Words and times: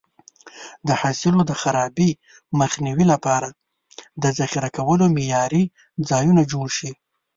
د 0.87 0.89
حاصل 1.01 1.35
د 1.45 1.51
خرابي 1.61 2.11
مخنیوي 2.59 3.05
لپاره 3.13 3.49
د 4.21 4.23
ذخیره 4.39 4.69
کولو 4.77 5.05
معیاري 5.15 5.63
ځایونه 6.09 6.41
جوړ 6.51 6.67
شي. 6.77 6.91